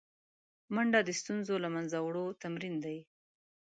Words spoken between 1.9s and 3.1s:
وړو تمرین دی